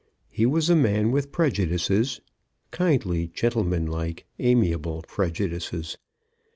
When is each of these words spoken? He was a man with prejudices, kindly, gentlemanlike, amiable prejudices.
He 0.31 0.47
was 0.47 0.67
a 0.67 0.75
man 0.75 1.11
with 1.11 1.31
prejudices, 1.31 2.21
kindly, 2.71 3.27
gentlemanlike, 3.27 4.25
amiable 4.39 5.03
prejudices. 5.07 5.99